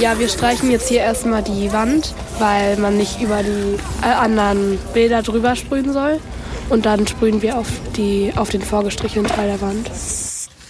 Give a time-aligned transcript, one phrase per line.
[0.00, 4.78] Ja, wir streichen jetzt hier erstmal die Wand, weil man nicht über die äh, anderen
[4.92, 6.20] Bilder drüber sprühen soll.
[6.68, 9.90] Und dann sprühen wir auf, die, auf den vorgestrichenen Teil der Wand.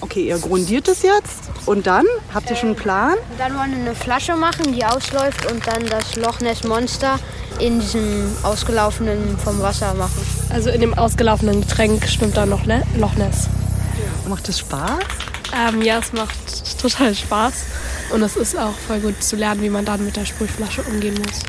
[0.00, 2.04] Okay, ihr grundiert es jetzt und dann?
[2.34, 3.14] Habt ihr schon einen Plan?
[3.38, 7.18] Dann wollen wir eine Flasche machen, die ausläuft und dann das Loch Ness Monster
[7.58, 10.20] in diesem ausgelaufenen vom Wasser machen.
[10.50, 13.48] Also in dem ausgelaufenen Getränk schwimmt da noch ne Loch Ness.
[14.28, 14.98] Macht es Spaß?
[15.56, 17.64] Ähm, ja, es macht total Spaß.
[18.12, 21.14] Und es ist auch voll gut zu lernen, wie man dann mit der Sprühflasche umgehen
[21.14, 21.40] muss.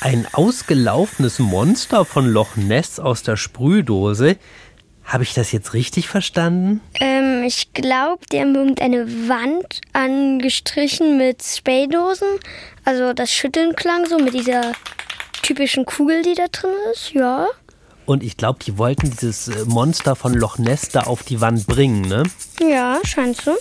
[0.00, 4.36] Ein ausgelaufenes Monster von Loch Ness aus der Sprühdose.
[5.04, 6.80] Habe ich das jetzt richtig verstanden?
[7.00, 12.28] Ähm, ich glaube, die haben irgendeine Wand angestrichen mit Spraydosen.
[12.84, 14.72] Also das Schütteln klang so mit dieser
[15.42, 17.46] typischen Kugel, die da drin ist, ja.
[18.06, 21.66] Und ich glaube, die wollten dieses äh, Monster von Loch Ness da auf die Wand
[21.66, 22.22] bringen, ne?
[22.60, 23.56] Ja, scheint so.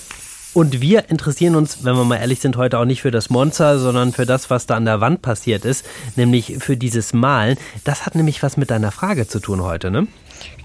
[0.54, 3.78] Und wir interessieren uns, wenn wir mal ehrlich sind, heute auch nicht für das Monster,
[3.78, 7.58] sondern für das, was da an der Wand passiert ist, nämlich für dieses Malen.
[7.84, 10.08] Das hat nämlich was mit deiner Frage zu tun heute, ne?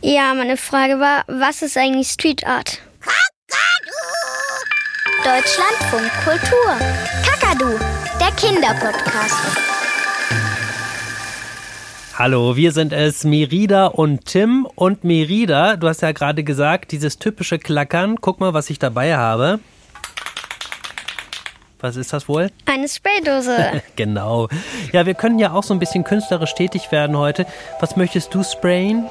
[0.01, 2.81] Ja, meine Frage war, was ist eigentlich Street Art?
[5.25, 6.77] Deutschlandfunk Kultur.
[7.25, 7.79] Kakadu,
[8.19, 9.80] der Kinderpodcast.
[12.23, 14.69] Hallo, wir sind es, Merida und Tim.
[14.75, 18.17] Und Merida, du hast ja gerade gesagt, dieses typische Klackern.
[18.21, 19.59] Guck mal, was ich dabei habe.
[21.79, 22.51] Was ist das wohl?
[22.67, 23.81] Eine Spraydose.
[23.97, 24.49] genau.
[24.93, 27.47] Ja, wir können ja auch so ein bisschen künstlerisch tätig werden heute.
[27.81, 29.07] Was möchtest du sprayen?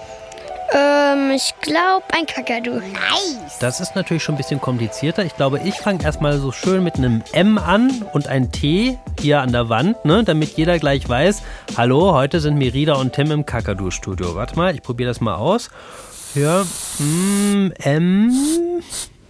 [1.11, 2.75] Ähm, ich glaube ein Kakadu.
[2.75, 3.59] Nice.
[3.59, 5.25] Das ist natürlich schon ein bisschen komplizierter.
[5.25, 9.41] Ich glaube, ich fange erstmal so schön mit einem M an und ein T hier
[9.41, 11.41] an der Wand, ne, damit jeder gleich weiß,
[11.77, 14.35] hallo, heute sind Merida und Tim im Kakadu-Studio.
[14.35, 15.69] Warte mal, ich probiere das mal aus.
[16.35, 16.63] Ja,
[16.99, 18.33] mm, M.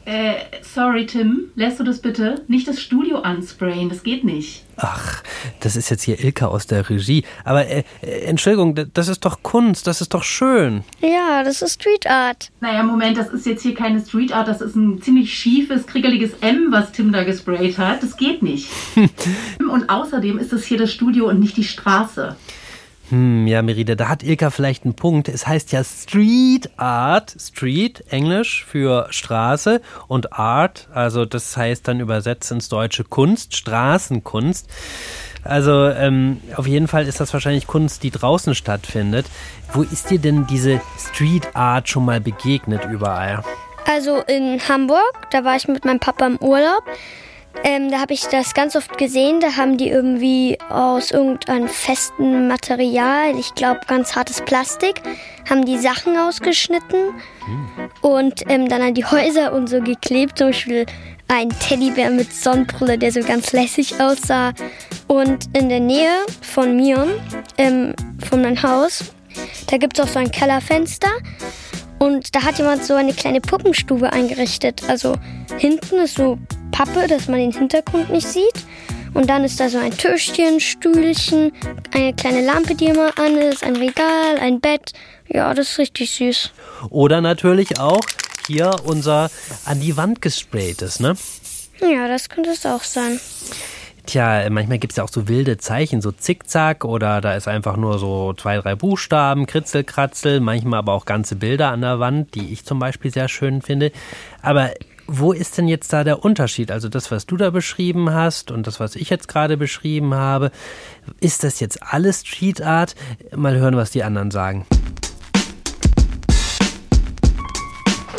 [0.09, 2.41] Äh, sorry, Tim, lässt du das bitte?
[2.47, 4.63] Nicht das Studio ansprayen, das geht nicht.
[4.75, 5.21] Ach,
[5.59, 7.23] das ist jetzt hier Ilka aus der Regie.
[7.44, 10.84] Aber äh, äh, Entschuldigung, das ist doch Kunst, das ist doch schön.
[11.00, 12.50] Ja, das ist Street Art.
[12.59, 16.31] Naja, Moment, das ist jetzt hier keine Street Art, das ist ein ziemlich schiefes, kriegeliges
[16.41, 18.01] M, was Tim da gesprayt hat.
[18.01, 18.67] Das geht nicht.
[19.59, 22.35] und außerdem ist das hier das Studio und nicht die Straße.
[23.09, 25.30] Hm, ja, Merida, da hat Ilka vielleicht einen Punkt.
[25.30, 27.36] Es heißt ja Street Art.
[27.40, 34.70] Street, Englisch für Straße und Art, also das heißt dann übersetzt ins Deutsche Kunst, Straßenkunst.
[35.44, 39.26] Also ähm, auf jeden Fall ist das wahrscheinlich Kunst, die draußen stattfindet.
[39.74, 43.44] Wo ist dir denn diese Street Art schon mal begegnet überall?
[43.88, 46.84] Also in Hamburg, da war ich mit meinem Papa im Urlaub.
[47.64, 49.42] Ähm, da habe ich das ganz oft gesehen.
[49.42, 55.02] Da haben die irgendwie aus irgendeinem festen Material, ich glaube ganz hartes Plastik,
[55.50, 57.16] haben die Sachen ausgeschnitten
[58.02, 60.38] und ähm, dann an die Häuser und so geklebt.
[60.38, 60.86] Zum Beispiel
[61.28, 64.53] ein Teddybär mit Sonnenbrille, der so ganz lässig aussah.
[65.08, 67.08] Und in der Nähe von mir,
[67.58, 67.94] ähm,
[68.30, 69.14] von meinem Haus,
[69.68, 71.12] da gibt es auch so ein Kellerfenster.
[72.00, 74.84] Und da hat jemand so eine kleine Puppenstube eingerichtet.
[74.88, 75.16] Also
[75.58, 76.40] hinten ist so
[76.79, 78.66] Pappe, dass man den Hintergrund nicht sieht.
[79.13, 81.51] Und dann ist da so ein Tischchen, Stühlchen,
[81.94, 84.94] eine kleine Lampe, die immer an ist, ein Regal, ein Bett.
[85.28, 86.53] Ja, das ist richtig süß.
[86.90, 88.00] Oder natürlich auch
[88.47, 89.29] hier unser
[89.66, 91.17] an die Wand gespraytes, ne?
[91.81, 93.19] Ja, das könnte es auch sein.
[94.06, 97.75] Tja, manchmal gibt es ja auch so wilde Zeichen, so Zickzack oder da ist einfach
[97.75, 102.35] nur so zwei, drei Buchstaben, Kritzel, Kratzel, manchmal aber auch ganze Bilder an der Wand,
[102.35, 103.91] die ich zum Beispiel sehr schön finde.
[104.41, 104.72] Aber
[105.12, 106.72] wo ist denn jetzt da der Unterschied?
[106.72, 110.52] Also das, was du da beschrieben hast und das, was ich jetzt gerade beschrieben habe,
[111.20, 112.96] ist das jetzt alles Street Art?
[113.36, 114.68] Mal hören, was die anderen sagen.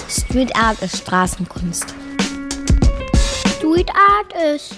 [0.09, 1.95] Street Art ist Straßenkunst.
[3.57, 4.75] Street Art ist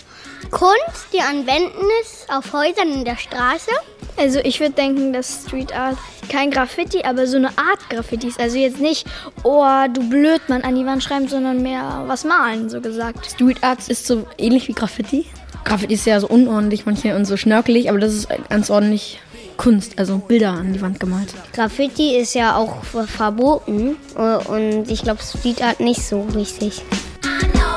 [0.50, 3.70] Kunst, die an Wänden ist, auf Häusern in der Straße.
[4.18, 5.96] Also ich würde denken, dass Street Art
[6.32, 8.40] kein Graffiti, aber so eine Art Graffiti ist.
[8.40, 9.06] Also jetzt nicht,
[9.44, 13.26] oh, du blöd, man an die Wand schreiben, sondern mehr was malen, so gesagt.
[13.26, 15.26] Street Art ist so ähnlich wie Graffiti.
[15.64, 19.20] Graffiti ist ja so unordentlich manchmal und so schnörkelig, aber das ist ganz ordentlich
[19.58, 21.34] Kunst, also Bilder an die Wand gemalt.
[21.52, 26.82] Graffiti ist ja auch verboten äh, und ich glaube Street Art nicht so richtig.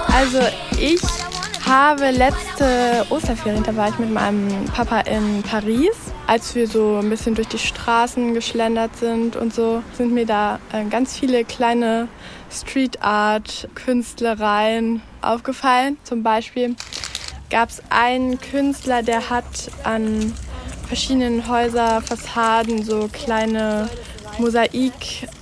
[0.07, 0.39] Also
[0.79, 1.01] ich
[1.67, 6.14] habe letzte Osterferien, da war ich mit meinem Papa in Paris.
[6.27, 10.59] Als wir so ein bisschen durch die Straßen geschlendert sind und so, sind mir da
[10.73, 12.07] äh, ganz viele kleine
[12.51, 15.97] Street Art Künstlereien aufgefallen.
[16.03, 16.75] Zum Beispiel
[17.51, 19.45] gab es einen Künstler, der hat
[19.83, 20.33] an
[20.87, 23.87] verschiedenen Häuserfassaden so kleine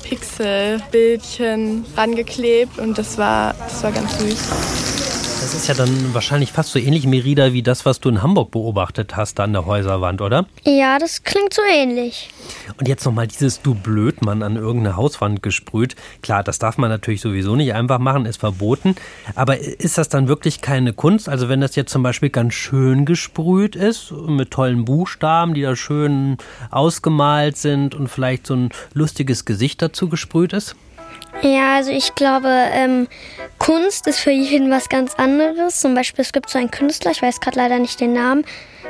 [0.03, 4.93] Pixelbildchen rangeklebt und das war, das war ganz süß.
[5.53, 8.50] Das ist ja dann wahrscheinlich fast so ähnlich, Merida, wie das, was du in Hamburg
[8.50, 10.47] beobachtet hast an der Häuserwand, oder?
[10.63, 12.31] Ja, das klingt so ähnlich.
[12.79, 15.95] Und jetzt nochmal dieses Du Blödmann an irgendeine Hauswand gesprüht.
[16.23, 18.95] Klar, das darf man natürlich sowieso nicht einfach machen, ist verboten.
[19.35, 21.29] Aber ist das dann wirklich keine Kunst?
[21.29, 25.75] Also wenn das jetzt zum Beispiel ganz schön gesprüht ist, mit tollen Buchstaben, die da
[25.75, 26.38] schön
[26.71, 30.75] ausgemalt sind und vielleicht so ein lustiges Gesicht dazu gesprüht ist?
[31.41, 33.07] Ja, also ich glaube, ähm,
[33.59, 35.81] Kunst ist für jeden was ganz anderes.
[35.81, 38.45] Zum Beispiel, es gibt so einen Künstler, ich weiß gerade leider nicht den Namen,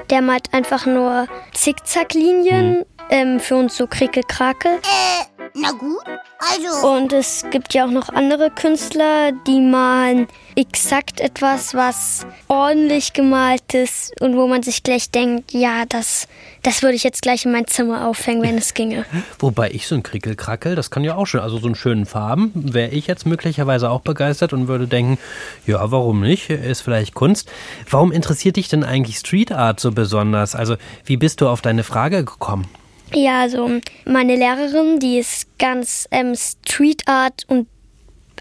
[0.10, 2.86] der malt einfach nur Zickzacklinien, hm.
[3.10, 4.74] ähm, für uns so Krickel-Krakel.
[4.74, 6.04] Äh, na gut,
[6.40, 6.88] also.
[6.88, 13.74] Und es gibt ja auch noch andere Künstler, die malen exakt etwas, was ordentlich gemalt
[13.74, 16.28] ist und wo man sich gleich denkt, ja, das,
[16.64, 19.06] das würde ich jetzt gleich in mein Zimmer aufhängen, wenn es ginge.
[19.40, 22.52] Wobei ich so ein Krickelkrackel, das kann ja auch schon, also so einen schönen Farben,
[22.56, 25.20] wäre ich jetzt möglicherweise auch begeistert und würde denken,
[25.68, 27.52] ja, warum nicht, ist vielleicht Kunst.
[27.90, 30.56] Warum interessiert dich denn eigentlich Street Art so besonders?
[30.56, 32.68] Also wie bist du auf deine Frage gekommen?
[33.16, 37.68] Ja, also meine Lehrerin, die ist ganz ähm, Street Art und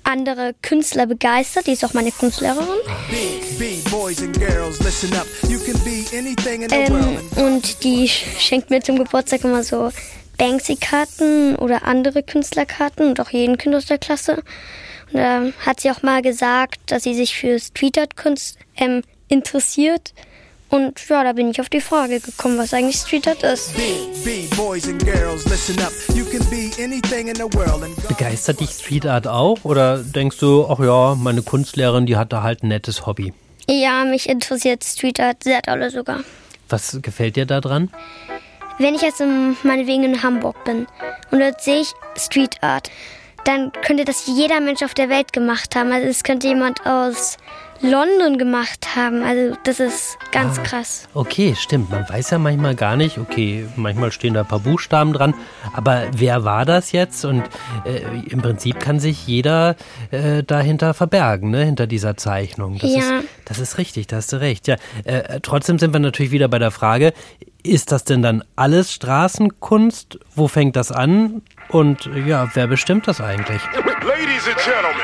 [0.05, 1.67] andere Künstler begeistert.
[1.67, 2.67] Die ist auch meine Kunstlehrerin.
[6.71, 9.91] Ähm, und die schenkt mir zum Geburtstag immer so
[10.39, 14.43] Banksy-Karten oder andere Künstlerkarten und auch jeden Kind aus der Klasse.
[15.13, 19.03] Und da hat sie auch mal gesagt, dass sie sich für Street Art Kunst ähm,
[19.29, 20.15] interessiert.
[20.73, 23.75] Und ja, da bin ich auf die Frage gekommen, was eigentlich Street Art ist.
[28.09, 29.59] Begeistert dich Street Art auch?
[29.65, 33.35] Oder denkst du, ach ja, meine Kunstlehrerin, die hat da halt ein nettes Hobby?
[33.69, 36.21] Ja, mich interessiert Street Art sehr dolle sogar.
[36.71, 37.91] Was gefällt dir da dran?
[38.79, 40.87] Wenn ich jetzt in, meinetwegen in Hamburg bin
[41.31, 42.91] und dort sehe ich Street Art,
[43.45, 45.93] dann könnte das jeder Mensch auf der Welt gemacht haben.
[45.93, 47.37] Also es könnte jemand aus
[47.83, 49.23] London gemacht haben.
[49.23, 51.09] Also das ist ganz ah, krass.
[51.15, 51.91] Okay, stimmt.
[51.91, 55.35] Man weiß ja manchmal gar nicht, okay, manchmal stehen da ein paar Buchstaben dran,
[55.75, 57.25] aber wer war das jetzt?
[57.25, 57.43] Und
[57.85, 59.77] äh, im Prinzip kann sich jeder
[60.11, 61.65] äh, dahinter verbergen, ne?
[61.65, 62.79] hinter dieser Zeichnung.
[62.79, 62.99] Das, ja.
[62.99, 64.69] ist, das ist richtig, da hast du recht.
[64.69, 67.13] Ja, äh, trotzdem sind wir natürlich wieder bei der Frage,
[67.65, 70.19] ist das denn dann alles Straßenkunst?
[70.35, 71.43] Wo fängt das an?
[71.69, 73.63] Und ja, wer bestimmt das eigentlich?
[74.05, 74.99] Ladies and Gentlemen,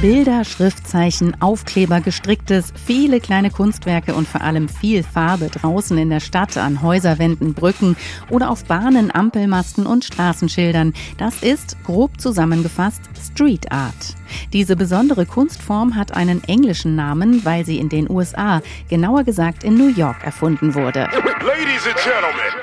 [0.00, 6.20] Bilder, Schriftzeichen, Aufkleber, gestricktes, viele kleine Kunstwerke und vor allem viel Farbe draußen in der
[6.20, 7.96] Stadt, an Häuserwänden, Brücken
[8.30, 10.94] oder auf Bahnen, Ampelmasten und Straßenschildern.
[11.18, 14.16] Das ist, grob zusammengefasst, Street Art.
[14.52, 19.74] Diese besondere Kunstform hat einen englischen Namen, weil sie in den USA, genauer gesagt in
[19.74, 21.08] New York, erfunden wurde.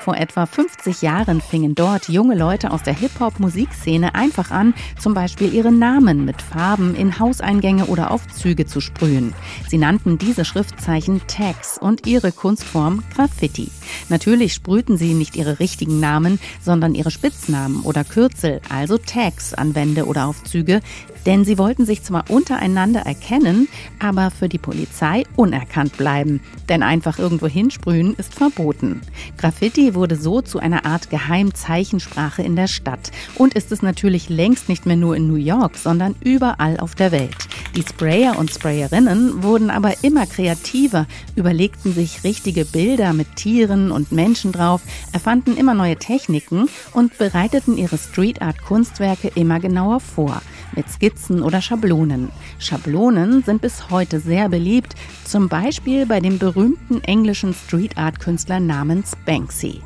[0.02, 5.54] Vor etwa 50 Jahren fingen dort junge Leute aus der Hip-Hop-Musikszene einfach an, zum Beispiel
[5.54, 9.34] ihre Namen mit Farben in Hauseingänge oder auf Züge zu sprühen.
[9.68, 13.72] Sie nannten diese Schriftzeichen Tags und ihre Kunstform Graffiti.
[14.10, 19.76] Natürlich sprühten sie nicht ihre richtigen Namen, sondern ihre Spitznamen oder Kürzel, also Tags an
[19.76, 20.82] Wände oder auf Züge,
[21.26, 23.68] denn sie wollten sich zwar untereinander erkennen,
[24.00, 26.42] aber für die Polizei unerkannt bleiben.
[26.70, 29.02] Denn einfach irgendwo hinsprühen ist verboten.
[29.38, 34.70] Graffiti wurde so zu einer Art Geheimzeichensprache in der Stadt und ist es natürlich längst
[34.70, 37.36] nicht mehr nur in New York, sondern überall auf der Welt.
[37.76, 44.12] Die Sprayer und Sprayerinnen wurden aber immer kreativer, überlegten sich richtige Bilder mit Tieren und
[44.12, 50.42] Menschen drauf, erfanden immer neue Techniken und bereiteten ihre Street Art Kunstwerke immer genauer vor
[50.76, 52.32] mit Skizzen oder Schablonen.
[52.60, 58.60] Schablonen sind bis heute sehr beliebt, zum Beispiel bei dem berühmten englischen Street Art Künstler
[58.60, 59.82] namens Banksy.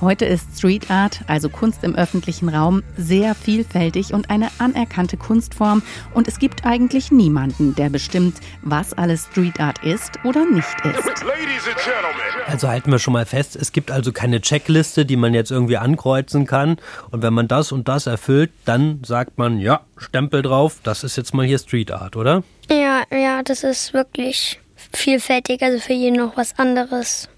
[0.00, 5.82] Heute ist Street Art, also Kunst im öffentlichen Raum, sehr vielfältig und eine anerkannte Kunstform
[6.12, 11.24] und es gibt eigentlich niemanden, der bestimmt, was alles Street Art ist oder nicht ist.
[12.46, 15.76] Also halten wir schon mal fest, es gibt also keine Checkliste, die man jetzt irgendwie
[15.76, 16.76] ankreuzen kann
[17.10, 21.16] und wenn man das und das erfüllt, dann sagt man, ja, Stempel drauf, das ist
[21.16, 22.42] jetzt mal hier Street Art, oder?
[22.70, 24.60] Ja, ja, das ist wirklich
[24.92, 27.28] vielfältig, also für jeden noch was anderes.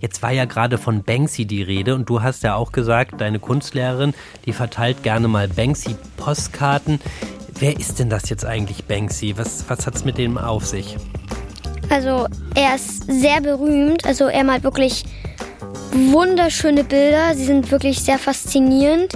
[0.00, 3.38] Jetzt war ja gerade von Banksy die Rede und du hast ja auch gesagt, deine
[3.38, 4.14] Kunstlehrerin,
[4.46, 7.00] die verteilt gerne mal Banksy-Postkarten.
[7.58, 9.36] Wer ist denn das jetzt eigentlich, Banksy?
[9.36, 10.96] Was, was hat es mit dem auf sich?
[11.90, 14.06] Also, er ist sehr berühmt.
[14.06, 15.04] Also, er malt wirklich
[15.90, 17.34] wunderschöne Bilder.
[17.34, 19.12] Sie sind wirklich sehr faszinierend.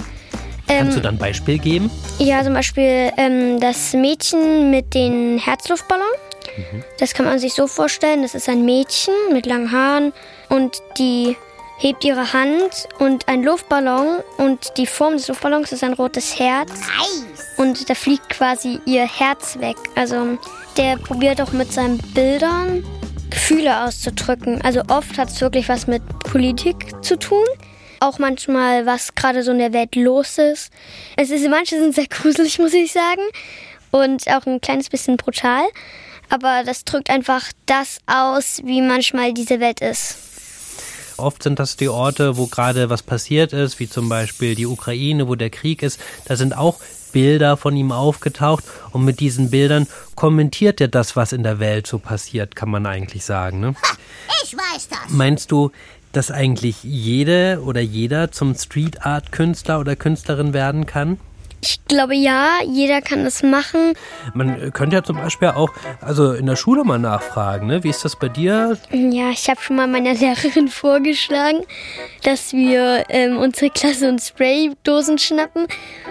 [0.77, 1.89] Kannst ähm, du dann ein Beispiel geben?
[2.19, 6.05] Ja, zum Beispiel ähm, das Mädchen mit den Herzluftballon.
[6.57, 6.83] Mhm.
[6.99, 10.13] Das kann man sich so vorstellen, das ist ein Mädchen mit langen Haaren
[10.49, 11.35] und die
[11.77, 16.71] hebt ihre Hand und ein Luftballon und die Form des Luftballons ist ein rotes Herz.
[17.57, 19.75] Und da fliegt quasi ihr Herz weg.
[19.95, 20.37] Also
[20.77, 22.83] der probiert auch mit seinen Bildern
[23.29, 24.61] Gefühle auszudrücken.
[24.61, 27.45] Also oft hat es wirklich was mit Politik zu tun.
[28.03, 30.73] Auch manchmal, was gerade so in der Welt los ist.
[31.15, 33.21] Es ist manche sind sehr gruselig, muss ich sagen.
[33.91, 35.63] Und auch ein kleines bisschen brutal.
[36.27, 40.17] Aber das drückt einfach das aus, wie manchmal diese Welt ist.
[41.15, 45.29] Oft sind das die Orte, wo gerade was passiert ist, wie zum Beispiel die Ukraine,
[45.29, 45.97] wo der Krieg ist.
[46.25, 46.79] Da sind auch
[47.13, 51.87] Bilder von ihm aufgetaucht und mit diesen Bildern kommentiert er das, was in der Welt
[51.87, 53.61] so passiert, kann man eigentlich sagen.
[53.61, 53.75] Ne?
[54.43, 55.09] Ich weiß das.
[55.09, 55.71] Meinst du,
[56.13, 61.19] dass eigentlich jede oder jeder zum Street Art Künstler oder Künstlerin werden kann?
[61.65, 63.93] Ich glaube ja, jeder kann das machen.
[64.33, 67.85] Man könnte ja zum Beispiel auch, also in der Schule mal nachfragen, ne?
[67.85, 68.77] Wie ist das bei dir?
[68.91, 71.61] Ja, ich habe schon mal meiner Lehrerin vorgeschlagen,
[72.23, 75.67] dass wir ähm, unsere Klasse und Spraydosen schnappen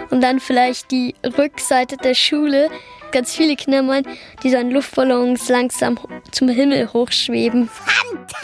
[0.09, 2.69] und dann vielleicht die Rückseite der Schule
[3.11, 4.07] ganz viele Kinder meinen,
[4.41, 5.99] die so an Luftballons langsam
[6.31, 7.69] zum Himmel hochschweben.
[7.69, 8.42] Fantastisch!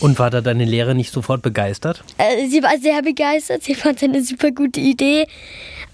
[0.00, 2.04] Und war da deine Lehrerin nicht sofort begeistert?
[2.18, 5.26] Äh, sie war sehr begeistert, sie fand es eine super gute Idee.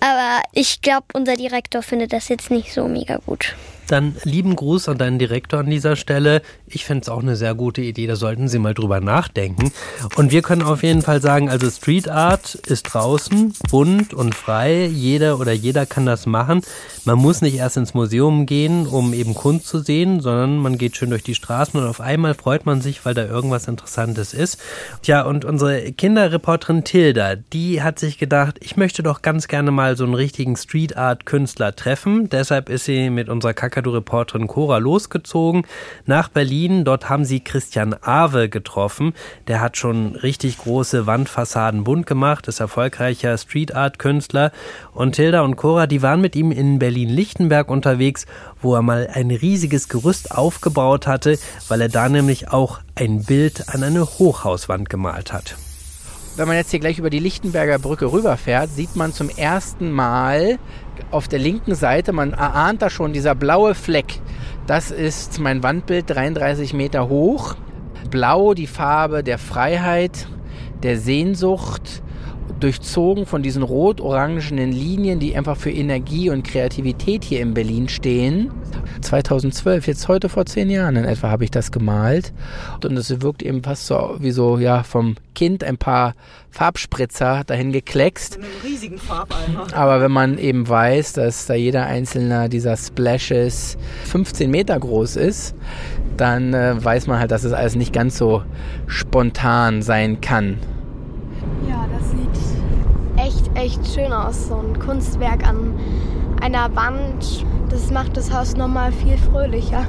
[0.00, 3.54] Aber ich glaube, unser Direktor findet das jetzt nicht so mega gut.
[3.92, 6.40] Dann lieben Gruß an deinen Direktor an dieser Stelle.
[6.66, 9.70] Ich fände es auch eine sehr gute Idee, da sollten Sie mal drüber nachdenken.
[10.16, 14.86] Und wir können auf jeden Fall sagen, also Street Art ist draußen, bunt und frei.
[14.86, 16.62] Jeder oder jeder kann das machen.
[17.04, 20.96] Man muss nicht erst ins Museum gehen, um eben Kunst zu sehen, sondern man geht
[20.96, 24.58] schön durch die Straßen und auf einmal freut man sich, weil da irgendwas Interessantes ist.
[25.02, 29.98] Tja, und unsere Kinderreporterin Tilda, die hat sich gedacht, ich möchte doch ganz gerne mal
[29.98, 32.30] so einen richtigen Street Art Künstler treffen.
[32.30, 35.66] Deshalb ist sie mit unserer Kakadu-Reporterin Cora losgezogen
[36.06, 36.84] nach Berlin.
[36.84, 39.12] Dort haben sie Christian Awe getroffen.
[39.48, 44.52] Der hat schon richtig große Wandfassaden bunt gemacht, ist erfolgreicher Street Art Künstler.
[44.94, 48.26] Und Tilda und Cora, die waren mit ihm in Berlin-Lichtenberg unterwegs,
[48.60, 53.68] wo er mal ein riesiges Gerüst aufgebaut hatte, weil er da nämlich auch ein Bild
[53.68, 55.56] an eine Hochhauswand gemalt hat.
[56.34, 60.58] Wenn man jetzt hier gleich über die Lichtenberger Brücke rüberfährt, sieht man zum ersten Mal
[61.10, 64.20] auf der linken Seite, man erahnt da schon dieser blaue Fleck.
[64.66, 67.56] Das ist mein Wandbild, 33 Meter hoch.
[68.10, 70.26] Blau, die Farbe der Freiheit,
[70.82, 72.01] der Sehnsucht,
[72.62, 78.50] durchzogen von diesen rot-orangenen Linien, die einfach für Energie und Kreativität hier in Berlin stehen.
[79.00, 82.32] 2012, jetzt heute vor zehn Jahren in etwa, habe ich das gemalt.
[82.84, 86.14] Und es wirkt eben fast so wie so, ja, vom Kind ein paar
[86.50, 88.36] Farbspritzer dahin gekleckst.
[88.36, 89.66] In einem riesigen Farbeimer.
[89.74, 95.54] Aber wenn man eben weiß, dass da jeder einzelne dieser Splashes 15 Meter groß ist,
[96.16, 98.42] dann äh, weiß man halt, dass es alles nicht ganz so
[98.86, 100.58] spontan sein kann.
[103.54, 104.48] Echt, echt schön aus.
[104.48, 105.78] So ein Kunstwerk an
[106.40, 107.44] einer Wand.
[107.70, 109.86] Das macht das Haus nochmal viel fröhlicher.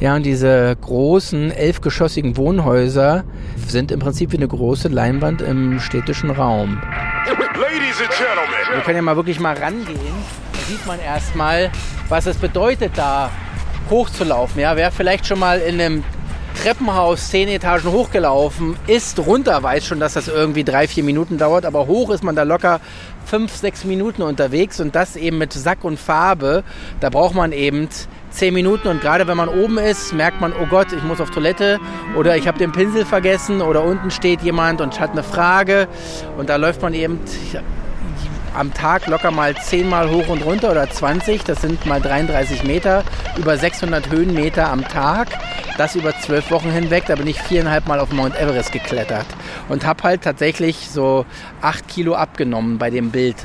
[0.00, 3.24] Ja, und diese großen, elfgeschossigen Wohnhäuser
[3.66, 6.80] sind im Prinzip wie eine große Leinwand im städtischen Raum.
[7.26, 8.74] Ladies and Gentlemen.
[8.74, 9.98] Wir können ja mal wirklich mal rangehen.
[10.52, 11.70] Da sieht man erstmal,
[12.08, 13.30] was es bedeutet, da
[13.90, 14.60] hochzulaufen.
[14.60, 16.04] Ja, wer vielleicht schon mal in einem
[16.62, 21.64] Treppenhaus zehn Etagen hochgelaufen ist, runter weiß schon, dass das irgendwie drei, vier Minuten dauert,
[21.64, 22.80] aber hoch ist man da locker
[23.24, 26.64] fünf, sechs Minuten unterwegs und das eben mit Sack und Farbe.
[26.98, 27.88] Da braucht man eben
[28.30, 31.30] zehn Minuten und gerade wenn man oben ist, merkt man, oh Gott, ich muss auf
[31.30, 31.78] Toilette
[32.16, 35.86] oder ich habe den Pinsel vergessen oder unten steht jemand und hat eine Frage
[36.38, 37.20] und da läuft man eben
[38.54, 42.64] am Tag locker mal 10 Mal hoch und runter oder 20, das sind mal 33
[42.64, 43.04] Meter,
[43.36, 45.28] über 600 Höhenmeter am Tag.
[45.76, 49.26] Das über zwölf Wochen hinweg, da bin ich viereinhalb Mal auf Mount Everest geklettert
[49.68, 51.24] und habe halt tatsächlich so
[51.60, 53.36] acht Kilo abgenommen bei dem Bild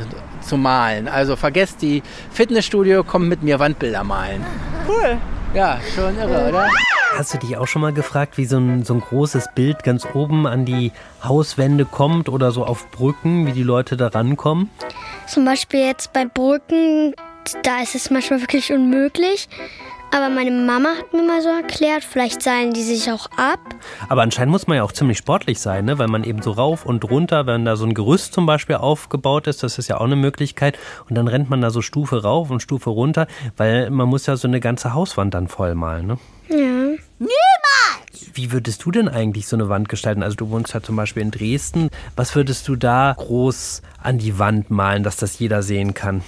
[0.42, 1.08] zu malen.
[1.08, 4.44] Also vergesst die Fitnessstudio, kommt mit mir Wandbilder malen.
[4.88, 5.18] Cool.
[5.54, 6.68] Ja, schon irre, oder?
[7.16, 10.04] Hast du dich auch schon mal gefragt, wie so ein, so ein großes Bild ganz
[10.16, 10.92] oben an die
[11.24, 14.72] Hauswände kommt oder so auf Brücken, wie die Leute da rankommen?
[15.28, 17.14] Zum Beispiel jetzt bei Brücken,
[17.62, 19.48] da ist es manchmal wirklich unmöglich.
[20.16, 23.60] Aber meine Mama hat mir mal so erklärt, vielleicht seilen die sich auch ab.
[24.10, 25.98] Aber anscheinend muss man ja auch ziemlich sportlich sein, ne?
[25.98, 29.48] weil man eben so rauf und runter, wenn da so ein Gerüst zum Beispiel aufgebaut
[29.48, 30.78] ist, das ist ja auch eine Möglichkeit.
[31.10, 33.26] Und dann rennt man da so Stufe rauf und Stufe runter,
[33.58, 36.06] weil man muss ja so eine ganze Hauswand dann vollmalen.
[36.06, 36.18] Ne?
[36.50, 36.58] Ja.
[37.18, 38.30] Niemals!
[38.36, 40.22] Wie würdest du denn eigentlich so eine Wand gestalten?
[40.22, 41.90] Also du wohnst ja zum Beispiel in Dresden.
[42.16, 46.22] Was würdest du da groß an die Wand malen, dass das jeder sehen kann?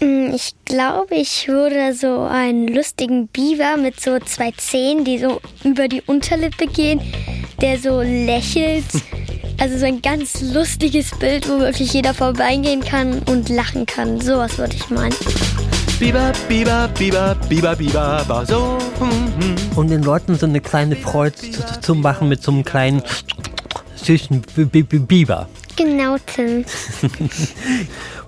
[0.00, 5.40] Mm, Ich glaube, ich würde so einen lustigen Biber mit so zwei Zähnen, die so
[5.62, 7.00] über die Unterlippe gehen,
[7.60, 8.84] der so lächelt
[9.58, 14.20] Also so ein ganz lustiges Bild, wo wirklich jeder vorbeigehen kann und lachen kann.
[14.20, 15.14] Sowas würde ich meinen.
[16.00, 18.78] Biber, Biber, Biber, Biber, Biber, Biber, so.
[19.76, 23.02] Um den Leuten so eine kleine Freude zu, zu machen mit so einem kleinen
[23.94, 25.48] süßen Biber.
[25.76, 26.64] Genau, Tim.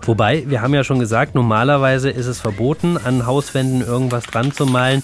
[0.03, 4.67] Wobei, wir haben ja schon gesagt, normalerweise ist es verboten, an Hauswänden irgendwas dran zu
[4.67, 5.03] malen.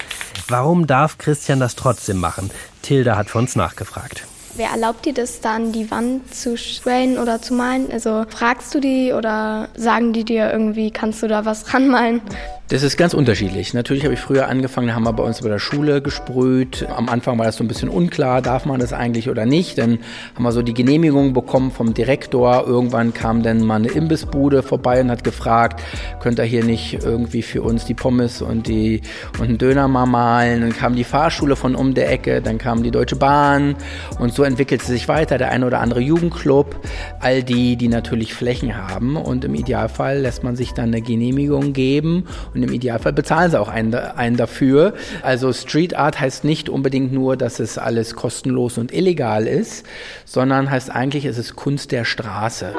[0.48, 2.50] Warum darf Christian das trotzdem machen?
[2.82, 4.26] Tilda hat für uns nachgefragt.
[4.54, 7.90] Wer erlaubt dir das, da an die Wand zu sprayen oder zu malen?
[7.90, 12.20] Also fragst du die oder sagen die dir irgendwie, kannst du da was ranmalen?
[12.68, 13.74] Das ist ganz unterschiedlich.
[13.74, 16.86] Natürlich habe ich früher angefangen, da haben wir bei uns bei der Schule gesprüht.
[16.96, 19.76] Am Anfang war das so ein bisschen unklar, darf man das eigentlich oder nicht.
[19.76, 19.98] Dann
[20.34, 22.66] haben wir so die Genehmigung bekommen vom Direktor.
[22.66, 25.82] Irgendwann kam dann mal eine Imbissbude vorbei und hat gefragt,
[26.20, 29.02] könnt ihr hier nicht irgendwie für uns die Pommes und, die,
[29.38, 30.62] und einen Döner mal malen?
[30.62, 33.76] Dann kam die Fahrschule von um der Ecke, dann kam die Deutsche Bahn
[34.18, 36.80] und so entwickelte sich weiter der eine oder andere Jugendclub.
[37.20, 41.74] All die, die natürlich Flächen haben und im Idealfall lässt man sich dann eine Genehmigung
[41.74, 44.94] geben und im Idealfall bezahlen sie auch einen, einen dafür.
[45.22, 49.86] Also Street Art heißt nicht unbedingt nur, dass es alles kostenlos und illegal ist,
[50.24, 52.74] sondern heißt eigentlich, es ist Kunst der Straße.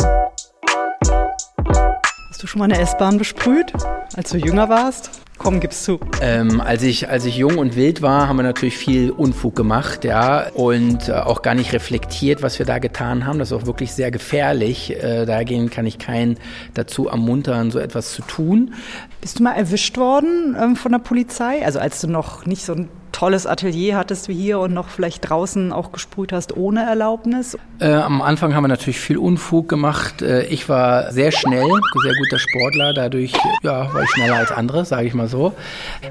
[2.30, 3.74] Hast du schon mal eine S-Bahn besprüht,
[4.16, 5.23] als du jünger warst?
[5.44, 6.00] Komm, gib's zu.
[6.22, 10.06] Ähm, als, ich, als ich jung und wild war, haben wir natürlich viel Unfug gemacht,
[10.06, 13.40] ja, und äh, auch gar nicht reflektiert, was wir da getan haben.
[13.40, 15.04] Das ist auch wirklich sehr gefährlich.
[15.04, 16.38] Äh, dagegen kann ich keinen
[16.76, 18.74] dazu ermuntern, so etwas zu tun.
[19.20, 21.66] Bist du mal erwischt worden ähm, von der Polizei?
[21.66, 25.29] Also als du noch nicht so ein tolles Atelier hattest wie hier und noch vielleicht
[25.29, 27.58] draußen auch gesprüht hast ohne Erlaubnis?
[27.79, 30.22] Äh, am Anfang haben wir natürlich viel Unfug gemacht.
[30.22, 31.63] Äh, ich war sehr schnell,
[32.01, 35.53] sehr guter Sportler, dadurch ja, war ich schneller als andere, sage ich mal so.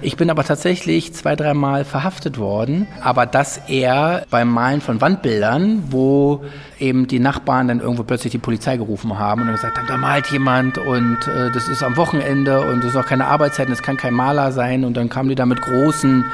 [0.01, 5.85] Ich bin aber tatsächlich zwei, dreimal verhaftet worden, aber das eher beim Malen von Wandbildern,
[5.91, 6.43] wo
[6.79, 10.27] eben die Nachbarn dann irgendwo plötzlich die Polizei gerufen haben und gesagt haben, da malt
[10.29, 13.83] jemand und äh, das ist am Wochenende und das ist auch keine Arbeitszeit und das
[13.83, 16.25] kann kein Maler sein und dann kamen die da mit großen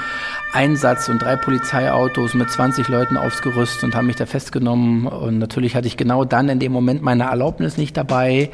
[0.53, 5.07] Einsatz und drei Polizeiautos mit 20 Leuten aufs Gerüst und haben mich da festgenommen.
[5.07, 8.51] Und natürlich hatte ich genau dann in dem Moment meine Erlaubnis nicht dabei.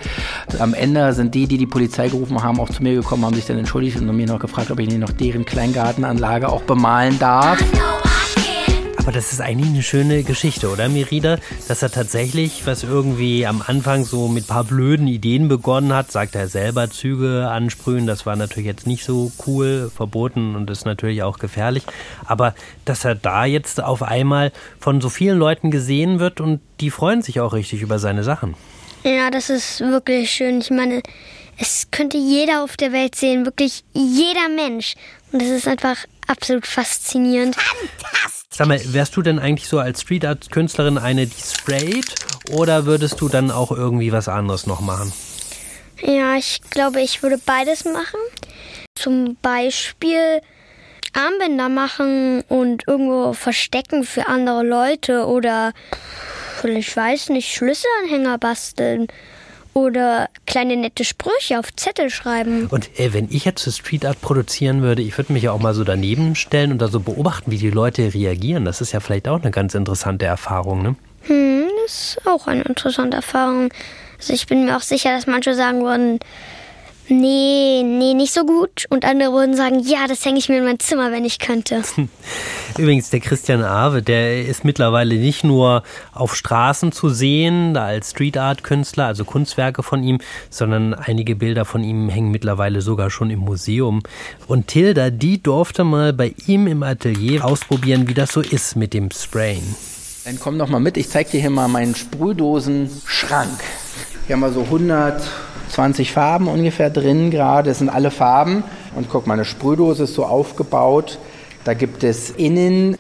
[0.59, 3.47] Am Ende sind die, die die Polizei gerufen haben, auch zu mir gekommen, haben sich
[3.47, 7.19] dann entschuldigt und haben mich noch gefragt, ob ich nicht noch deren Kleingartenanlage auch bemalen
[7.19, 7.63] darf.
[9.05, 11.37] Aber das ist eigentlich eine schöne Geschichte, oder Merida?
[11.69, 16.11] Dass er tatsächlich, was irgendwie am Anfang so mit ein paar blöden Ideen begonnen hat,
[16.11, 20.87] sagt er selber, Züge ansprühen, das war natürlich jetzt nicht so cool, verboten und ist
[20.87, 21.83] natürlich auch gefährlich.
[22.25, 22.55] Aber
[22.87, 27.21] dass er da jetzt auf einmal von so vielen Leuten gesehen wird und die freuen
[27.21, 28.55] sich auch richtig über seine Sachen.
[29.03, 30.63] Ja, das ist wirklich schön.
[30.63, 31.03] Ich meine,
[31.59, 34.95] es könnte jeder auf der Welt sehen, wirklich jeder Mensch.
[35.31, 37.55] Und das ist einfach absolut faszinierend.
[38.57, 42.15] Sag mal, wärst du denn eigentlich so als Street Art Künstlerin eine, die sprayt
[42.53, 45.13] oder würdest du dann auch irgendwie was anderes noch machen?
[46.01, 48.21] Ja, ich glaube, ich würde beides machen.
[48.95, 50.41] Zum Beispiel
[51.15, 55.73] Armbänder machen und irgendwo verstecken für andere Leute oder
[56.63, 59.09] ich weiß nicht, Schlüsselanhänger basteln
[59.75, 62.67] oder kleine nette Sprüche auf Zettel schreiben.
[62.71, 65.61] Und äh, wenn ich jetzt so Street Art produzieren würde, ich würde mich ja auch
[65.61, 68.65] mal so daneben stellen und da so beobachten, wie die Leute reagieren.
[68.65, 70.97] Das ist ja vielleicht auch eine ganz interessante Erfahrung, ne?
[71.23, 73.71] Hm, das ist auch eine interessante Erfahrung.
[74.19, 76.21] Also ich bin mir auch sicher, dass manche sagen würden,
[77.09, 78.87] nee, nee, nicht so gut.
[78.91, 81.83] Und andere würden sagen, ja, das hänge ich mir in mein Zimmer, wenn ich könnte.
[82.79, 88.37] Übrigens, der Christian Awe, der ist mittlerweile nicht nur auf Straßen zu sehen, als Street
[88.37, 90.19] Art Künstler, also Kunstwerke von ihm,
[90.51, 94.03] sondern einige Bilder von ihm hängen mittlerweile sogar schon im Museum.
[94.47, 98.95] Und Tilda, die durfte mal bei ihm im Atelier ausprobieren, wie das so ist mit
[98.95, 99.75] dem Sprayen.
[100.25, 103.61] Dann komm doch mal mit, ich zeig dir hier mal meinen Sprühdosen-Schrank.
[104.27, 107.69] Hier haben wir so 120 Farben ungefähr drin gerade.
[107.69, 108.65] Das sind alle Farben.
[108.95, 111.19] Und guck, meine Sprühdose ist so aufgebaut.
[111.65, 112.97] Da gibt es innen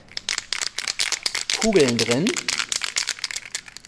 [1.62, 2.26] Kugeln drin.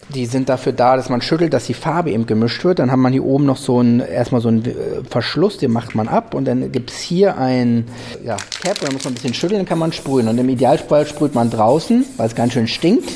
[0.09, 2.79] Die sind dafür da, dass man schüttelt, dass die Farbe eben gemischt wird.
[2.79, 4.73] Dann hat man hier oben noch so einen, erstmal so einen äh,
[5.07, 7.85] Verschluss, den macht man ab und dann gibt es hier ein
[8.23, 10.27] ja, Cap, da muss man ein bisschen schütteln, dann kann man sprühen.
[10.27, 13.11] Und im Idealfall sprüht man draußen, weil es ganz schön stinkt.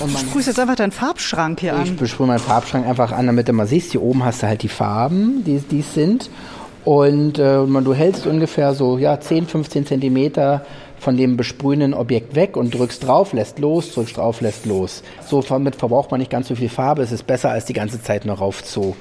[0.00, 1.84] Man du sprühst jetzt einfach deinen Farbschrank hier ich an.
[1.86, 4.62] Ich besprühe meinen Farbschrank einfach an, damit du mal siehst, hier oben hast du halt
[4.62, 6.30] die Farben, die es sind.
[6.84, 10.64] Und äh, du hältst ungefähr so ja, 10, 15 Zentimeter
[10.98, 15.02] von dem besprühenden Objekt weg und drückst drauf, lässt los, drückst drauf, lässt los.
[15.26, 17.02] So damit verbraucht man nicht ganz so viel Farbe.
[17.02, 18.96] Es ist besser, als die ganze Zeit noch rauf zu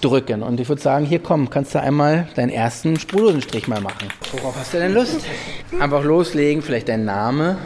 [0.00, 0.42] drücken.
[0.42, 4.08] Und ich würde sagen, hier komm, kannst du einmal deinen ersten Sprühdosenstrich mal machen.
[4.32, 5.20] Worauf hast du denn Lust?
[5.80, 7.56] Einfach loslegen, vielleicht dein Name.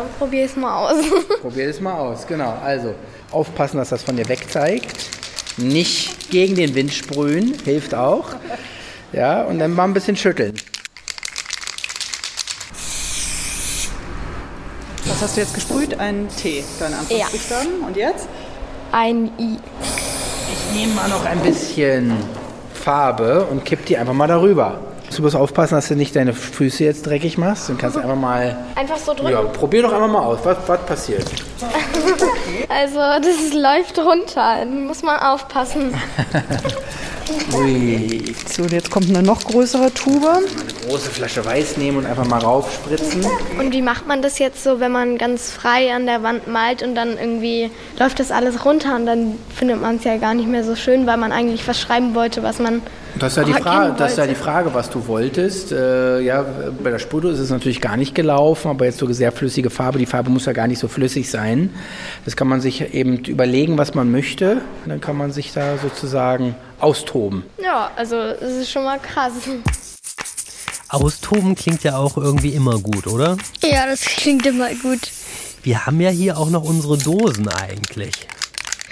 [0.00, 1.04] Dann probier es mal aus.
[1.42, 2.56] Probier es mal aus, genau.
[2.64, 2.94] Also
[3.32, 5.10] aufpassen, dass das von dir wegzeigt.
[5.58, 8.30] Nicht gegen den Wind sprühen, hilft auch.
[9.12, 10.54] Ja, und dann mal ein bisschen schütteln.
[15.04, 16.00] Was hast du jetzt gesprüht?
[16.00, 17.80] Ein T, deine Anfangsbuchstaben.
[17.86, 18.26] Und jetzt?
[18.92, 19.58] Ein I.
[19.58, 22.16] Ich nehme mal noch ein bisschen
[22.72, 24.80] Farbe und kipp die einfach mal darüber.
[25.20, 27.68] Du musst aufpassen, dass du nicht deine Füße jetzt dreckig machst.
[27.68, 28.56] Dann kannst du einfach mal.
[28.74, 29.32] Einfach so drücken.
[29.32, 30.38] Ja, probier doch einfach mal aus.
[30.44, 31.26] Was, was passiert?
[32.68, 34.64] Also, das läuft runter.
[34.64, 35.92] Muss man aufpassen.
[37.54, 38.34] Ui.
[38.48, 40.24] So, und jetzt kommt eine noch größere Tube.
[40.24, 43.26] Eine große Flasche Weiß nehmen und einfach mal raufspritzen.
[43.58, 46.82] Und wie macht man das jetzt so, wenn man ganz frei an der Wand malt
[46.82, 50.48] und dann irgendwie läuft das alles runter und dann findet man es ja gar nicht
[50.48, 52.82] mehr so schön, weil man eigentlich was schreiben wollte, was man
[53.20, 54.34] Das ist, ja die Frage, das ist ja die.
[54.34, 55.72] Frage, was du wolltest.
[55.72, 56.42] Äh, ja,
[56.82, 59.98] bei der Spur ist es natürlich gar nicht gelaufen, aber jetzt so sehr flüssige Farbe,
[59.98, 61.68] die Farbe muss ja gar nicht so flüssig sein.
[62.24, 64.62] Das kann man sich eben überlegen, was man möchte.
[64.86, 67.44] Dann kann man sich da sozusagen austoben.
[67.62, 69.32] Ja, also es ist schon mal krass.
[70.88, 73.36] Austoben klingt ja auch irgendwie immer gut, oder?
[73.62, 75.00] Ja, das klingt immer gut.
[75.62, 78.26] Wir haben ja hier auch noch unsere Dosen eigentlich.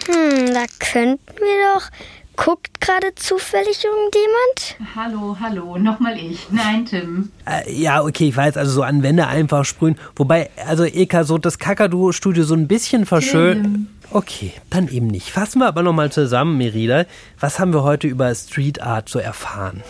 [0.06, 1.90] Hm, da könnten wir doch.
[2.38, 4.76] Guckt gerade zufällig irgendjemand?
[4.94, 6.46] Hallo, hallo, nochmal ich.
[6.52, 7.32] Nein, Tim.
[7.44, 9.98] Äh, ja, okay, ich weiß, also so an Wände einfach sprühen.
[10.14, 13.88] Wobei, also Eka, so das Kakadu-Studio so ein bisschen verschön.
[14.12, 15.30] Okay, dann eben nicht.
[15.30, 17.06] Fassen wir aber nochmal zusammen, Merida.
[17.40, 19.82] Was haben wir heute über Street Art so erfahren?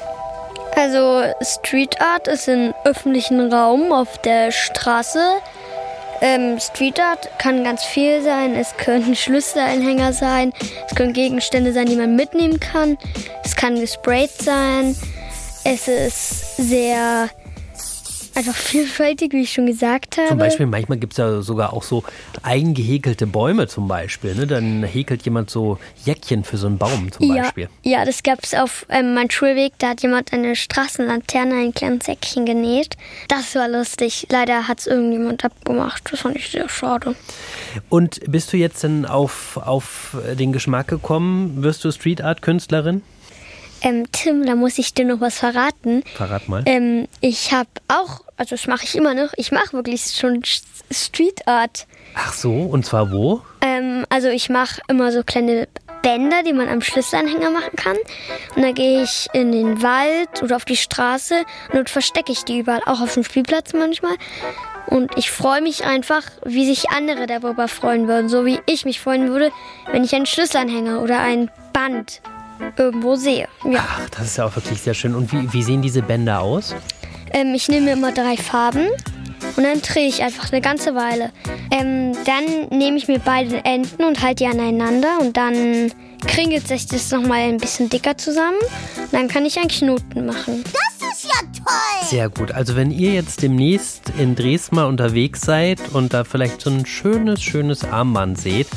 [0.74, 5.20] Also Street Art ist im öffentlichen Raum auf der Straße.
[6.20, 8.54] Ähm, Street Art kann ganz viel sein.
[8.54, 10.52] Es können Schlüsselanhänger sein.
[10.88, 12.98] Es können Gegenstände sein, die man mitnehmen kann.
[13.44, 14.96] Es kann gesprayt sein.
[15.64, 17.28] Es ist sehr
[18.38, 20.28] einfach vielfältig, wie ich schon gesagt habe.
[20.28, 22.04] Zum Beispiel, manchmal gibt es ja sogar auch so
[22.42, 24.34] eigengehäkelte Bäume zum Beispiel.
[24.34, 24.46] Ne?
[24.46, 27.68] Dann häkelt jemand so Jäckchen für so einen Baum zum ja, Beispiel.
[27.82, 29.72] ja, das gab es auf ähm, meinem Schulweg.
[29.78, 32.96] Da hat jemand eine Straßenlaterne, ein kleines Säckchen genäht.
[33.28, 34.26] Das war lustig.
[34.30, 36.04] Leider hat es irgendjemand abgemacht.
[36.10, 37.16] Das fand ich sehr schade.
[37.88, 41.62] Und bist du jetzt denn auf, auf den Geschmack gekommen?
[41.62, 43.02] Wirst du Street Art Künstlerin?
[43.82, 46.02] Ähm, Tim, da muss ich dir noch was verraten.
[46.14, 46.62] Verrat mal.
[46.66, 50.62] Ähm, ich habe auch, also das mache ich immer noch, ich mache wirklich schon Sch-
[50.90, 51.86] Street Art.
[52.14, 53.42] Ach so, und zwar wo?
[53.60, 55.68] Ähm, also ich mache immer so kleine
[56.02, 57.96] Bänder, die man am Schlüsselanhänger machen kann.
[58.56, 61.34] Und dann gehe ich in den Wald oder auf die Straße
[61.68, 64.14] und dort verstecke ich die überall, auch auf dem Spielplatz manchmal.
[64.86, 69.00] Und ich freue mich einfach, wie sich andere darüber freuen würden, so wie ich mich
[69.00, 69.50] freuen würde,
[69.92, 72.22] wenn ich einen Schlüsselanhänger oder ein Band
[72.76, 73.48] irgendwo sehe.
[73.64, 73.86] Ja.
[73.86, 75.14] Ach, das ist ja auch wirklich sehr schön.
[75.14, 76.74] Und wie, wie sehen diese Bänder aus?
[77.32, 78.88] Ähm, ich nehme immer drei Farben
[79.56, 81.32] und dann drehe ich einfach eine ganze Weile.
[81.70, 85.92] Ähm, dann nehme ich mir beide Enden und halte die aneinander und dann
[86.26, 88.58] kringelt sich das nochmal ein bisschen dicker zusammen.
[88.96, 90.64] Und dann kann ich einen Knoten machen.
[90.64, 90.97] Das
[91.68, 92.08] ja toll.
[92.08, 92.52] Sehr gut.
[92.52, 96.86] Also wenn ihr jetzt demnächst in Dresden mal unterwegs seid und da vielleicht so ein
[96.86, 98.68] schönes, schönes Armband seht,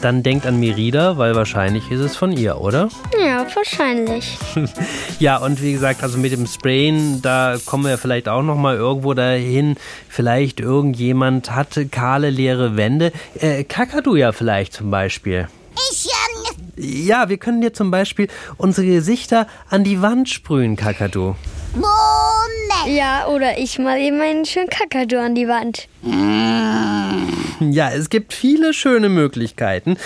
[0.00, 2.88] dann denkt an Merida, weil wahrscheinlich ist es von ihr, oder?
[3.20, 4.38] Ja, wahrscheinlich.
[5.18, 8.76] Ja, und wie gesagt, also mit dem Sprayen, da kommen wir vielleicht auch noch mal
[8.76, 9.74] irgendwo dahin.
[10.08, 13.12] Vielleicht irgendjemand hatte kahle, leere Wände.
[13.40, 15.48] Äh, Kakadu ja vielleicht zum Beispiel.
[15.90, 21.34] Ich, ähm, Ja, wir können dir zum Beispiel unsere Gesichter an die Wand sprühen, Kakadu.
[21.80, 22.96] Moment.
[22.96, 25.88] Ja, oder ich mal eben einen schönen Kakadu an die Wand.
[26.02, 29.96] Ja, es gibt viele schöne Möglichkeiten.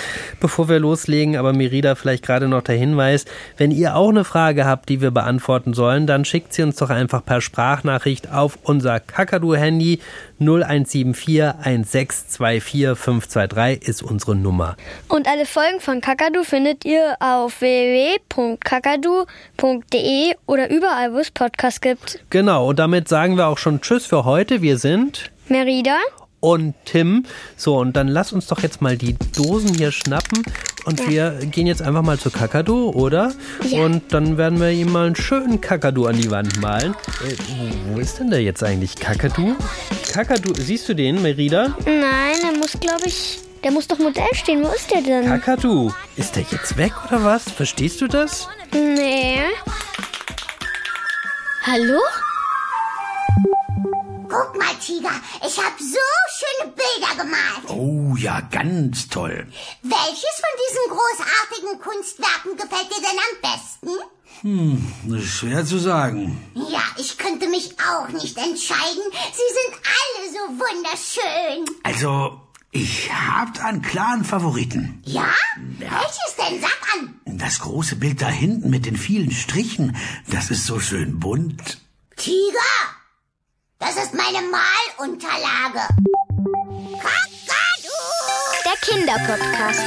[0.40, 3.26] Bevor wir loslegen, aber Merida vielleicht gerade noch der Hinweis,
[3.58, 6.88] wenn ihr auch eine Frage habt, die wir beantworten sollen, dann schickt sie uns doch
[6.88, 10.00] einfach per Sprachnachricht auf unser Kakadu-Handy
[10.40, 14.76] 0174 1624 523 ist unsere Nummer.
[15.08, 22.18] Und alle Folgen von Kakadu findet ihr auf www.kakadu.de oder überall, wo es Podcasts gibt.
[22.30, 24.62] Genau, und damit sagen wir auch schon Tschüss für heute.
[24.62, 25.96] Wir sind Merida.
[26.40, 27.24] und Tim.
[27.56, 30.42] So, und dann lass uns doch jetzt mal die Dosen hier schnappen
[30.86, 33.32] und wir gehen jetzt einfach mal zu Kakadu, oder?
[33.68, 33.84] Ja.
[33.84, 36.94] Und dann werden wir ihm mal einen schönen Kakadu an die Wand malen.
[37.24, 38.96] Äh, wo, wo ist denn der jetzt eigentlich?
[38.96, 39.54] Kakadu?
[40.12, 41.76] Kakadu, siehst du den, Merida?
[41.84, 44.64] Nein, der muss, glaube ich, der muss doch Modell stehen.
[44.64, 45.26] Wo ist der denn?
[45.26, 47.44] Kakadu, ist der jetzt weg oder was?
[47.44, 48.48] Verstehst du das?
[48.72, 49.38] Nee.
[51.64, 52.00] Hallo?
[54.32, 55.10] Guck mal, Tiger,
[55.46, 55.98] ich habe so
[56.38, 57.68] schöne Bilder gemalt.
[57.68, 59.46] Oh ja, ganz toll.
[59.82, 63.90] Welches von diesen großartigen Kunstwerken gefällt dir denn am besten?
[64.40, 66.42] Hm, das ist schwer zu sagen.
[66.54, 69.02] Ja, ich könnte mich auch nicht entscheiden.
[69.12, 71.76] Sie sind alle so wunderschön.
[71.82, 72.40] Also,
[72.70, 75.02] ich hab einen klaren Favoriten.
[75.04, 75.28] Ja?
[75.78, 76.58] Welches denn?
[76.58, 77.20] Sag an.
[77.26, 79.94] Das große Bild da hinten mit den vielen Strichen,
[80.30, 81.82] das ist so schön bunt.
[82.16, 83.01] Tiger!
[83.82, 85.88] Das ist meine Malunterlage.
[87.00, 87.98] Kakadu!
[88.64, 89.82] Der Kinderpodcast.